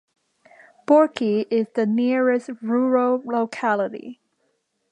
Borki 0.87 1.45
is 1.51 1.67
the 1.75 1.85
nearest 1.85 2.49
rural 2.63 3.21
locality. 3.23 4.19